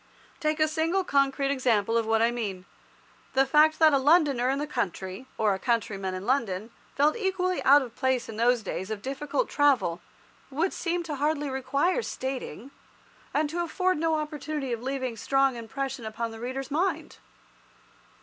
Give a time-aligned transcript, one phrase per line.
[0.39, 2.65] Take a single concrete example of what I mean.
[3.33, 7.61] The fact that a Londoner in the country, or a countryman in London, felt equally
[7.61, 10.01] out of place in those days of difficult travel,
[10.49, 12.71] would seem to hardly require stating,
[13.31, 17.17] and to afford no opportunity of leaving a strong impression upon the reader's mind.